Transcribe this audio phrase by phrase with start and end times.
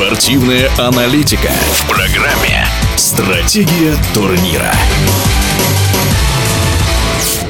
[0.00, 4.72] Спортивная аналитика в программе «Стратегия турнира».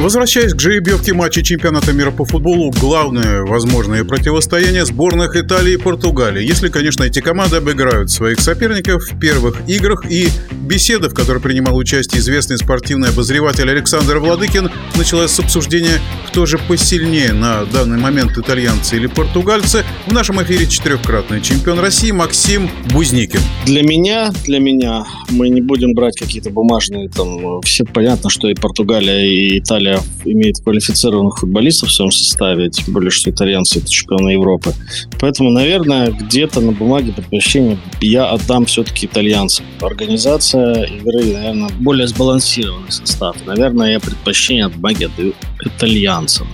[0.00, 6.42] Возвращаясь к жеребьевке матча чемпионата мира по футболу, главное возможное противостояние сборных Италии и Португалии.
[6.42, 10.28] Если, конечно, эти команды обыграют своих соперников в первых играх и
[10.70, 16.58] беседа, в которой принимал участие известный спортивный обозреватель Александр Владыкин, началась с обсуждения, кто же
[16.58, 19.84] посильнее на данный момент итальянцы или португальцы.
[20.06, 23.40] В нашем эфире четырехкратный чемпион России Максим Бузникин.
[23.66, 28.54] Для меня, для меня, мы не будем брать какие-то бумажные, там, все понятно, что и
[28.54, 34.30] Португалия, и Италия имеет квалифицированных футболистов в своем составе, тем более, что итальянцы это чемпионы
[34.30, 34.72] Европы.
[35.18, 39.66] Поэтому, наверное, где-то на бумаге предпочтение я отдам все-таки итальянцам.
[39.80, 43.36] Организация игры, наверное, более сбалансированный состав.
[43.46, 46.48] Наверное, я предпочтение от бумаги отдаю итальянцам.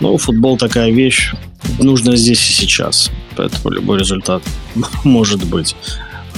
[0.00, 1.32] Но футбол такая вещь,
[1.78, 3.10] нужно здесь и сейчас.
[3.36, 4.42] Поэтому любой результат
[5.04, 5.74] может быть.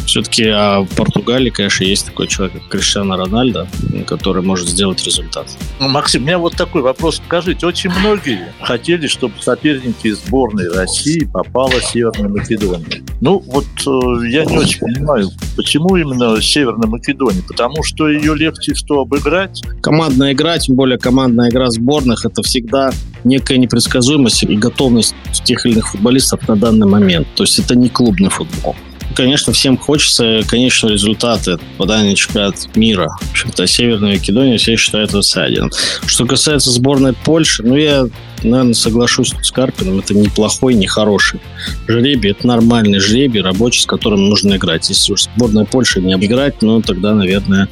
[0.07, 3.69] Все-таки а в Португалии, конечно, есть такой человек, как Криштиану Рональдо,
[4.07, 5.47] который может сделать результат.
[5.81, 7.21] Ну, Максим, у меня вот такой вопрос.
[7.27, 13.03] Скажите, очень многие хотели, чтобы соперники сборной России попала Северная Македония.
[13.21, 17.43] Ну, вот э, я не очень понимаю, почему именно Северная Македония?
[17.47, 19.63] Потому что ее легче что обыграть?
[19.81, 22.91] Командная игра, тем более командная игра сборных, это всегда
[23.25, 27.27] некая непредсказуемость и готовность тех или иных футболистов на данный момент.
[27.35, 28.77] То есть это не клубный футбол
[29.15, 33.09] конечно, всем хочется конечного результата попадания на чемпионат мира.
[33.21, 35.71] В общем-то, Северная Македония все считают аутсайдером.
[36.07, 38.07] Что касается сборной Польши, ну, я,
[38.43, 41.41] наверное, соглашусь с Карпином, это неплохой, не хороший
[41.87, 42.31] жребий.
[42.31, 44.89] Это нормальный жребий, рабочий, с которым нужно играть.
[44.89, 47.69] Если уж сборная Польши не обыграть, ну, тогда, наверное,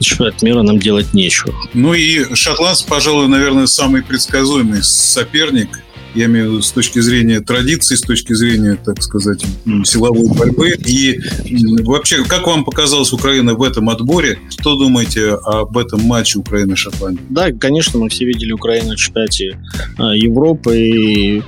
[0.00, 1.54] чемпионат мира нам делать нечего.
[1.74, 5.82] Ну и шотландцы, пожалуй, наверное, самый предсказуемый соперник–
[6.14, 9.44] я имею в виду с точки зрения традиций, с точки зрения, так сказать,
[9.84, 10.70] силовой борьбы.
[10.86, 11.20] И
[11.82, 14.38] вообще, как вам показалась Украина в этом отборе?
[14.50, 17.22] Что думаете об этом матче Украины-Шотландии?
[17.28, 19.58] Да, конечно, мы все видели Украину в чемпионате
[19.98, 21.42] а, Европы, и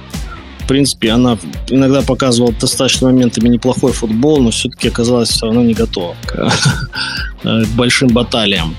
[0.60, 1.36] в принципе, она
[1.68, 6.52] иногда показывала достаточно моментами неплохой футбол, но все-таки оказалась все равно не готова к,
[7.42, 8.76] к большим баталиям.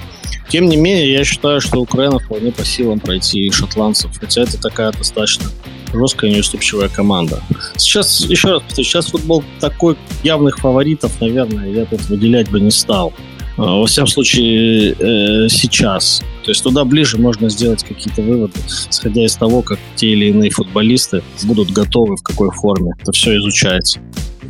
[0.52, 4.92] Тем не менее, я считаю, что Украина вполне по силам пройти шотландцев, хотя это такая
[4.92, 5.46] достаточно
[5.94, 7.42] жесткая неуступчивая команда.
[7.78, 12.72] Сейчас, еще раз повторю, сейчас футбол такой явных фаворитов, наверное, я тут выделять бы не
[12.72, 13.14] стал.
[13.58, 16.22] А, во всяком случае, э, сейчас.
[16.44, 20.50] То есть туда ближе можно сделать какие-то выводы, исходя из того, как те или иные
[20.50, 22.92] футболисты будут готовы, в какой форме.
[23.00, 24.02] Это все изучается.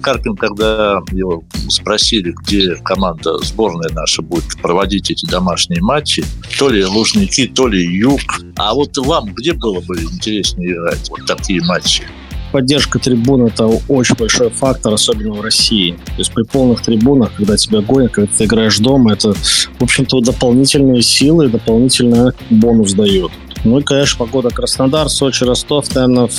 [0.01, 6.23] Карпин, когда его спросили, где команда сборная наша будет проводить эти домашние матчи,
[6.57, 8.21] то ли Лужники, то ли Юг.
[8.57, 12.03] А вот вам где было бы интереснее играть вот такие матчи?
[12.51, 15.91] поддержка трибун это очень большой фактор, особенно в России.
[16.05, 20.19] То есть при полных трибунах, когда тебя гонят, когда ты играешь дома, это, в общем-то,
[20.21, 23.31] дополнительные силы, дополнительный бонус дает.
[23.63, 26.29] Ну и, конечно, погода Краснодар, Сочи, Ростов, наверное,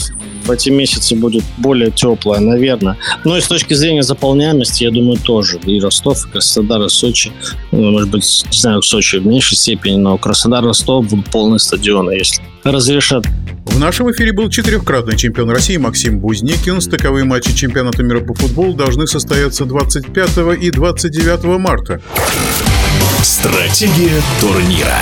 [0.44, 2.96] в эти месяцы будет более теплая, наверное.
[3.24, 5.58] Но и с точки зрения заполняемости, я думаю, тоже.
[5.64, 7.32] И Ростов, и Краснодар, и Сочи.
[7.70, 11.58] Ну, может быть, не знаю, в Сочи в меньшей степени, но Краснодар, Ростов будут полные
[11.58, 13.24] стадионы, если разрешат.
[13.66, 16.80] В нашем эфире был четырехкратный чемпион России Максим Бузникин.
[16.80, 22.00] Стыковые матчи чемпионата мира по футболу должны состояться 25 и 29 марта.
[23.22, 24.98] Стратегия турнира.